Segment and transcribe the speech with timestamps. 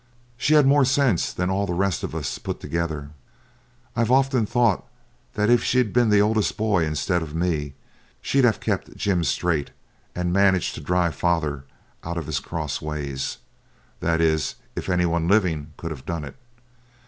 [0.35, 3.11] She had more sense than all the rest of us put together.
[3.95, 4.83] I've often thought
[5.35, 7.75] if she'd been the oldest boy instead of me
[8.19, 9.69] she'd have kept Jim straight,
[10.15, 11.65] and managed to drive father
[12.03, 13.37] out of his cross ways
[13.99, 16.35] that is, if any one living could have done it.